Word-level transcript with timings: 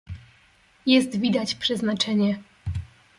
"Jest 0.85 1.17
widać 1.19 1.55
przeznaczenie." 1.55 2.39